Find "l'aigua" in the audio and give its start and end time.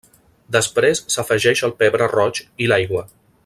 2.73-3.09